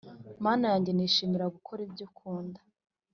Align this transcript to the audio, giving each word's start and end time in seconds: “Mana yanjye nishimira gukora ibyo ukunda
“Mana 0.45 0.63
yanjye 0.71 0.91
nishimira 0.93 1.53
gukora 1.55 1.79
ibyo 1.87 2.03
ukunda 2.09 2.59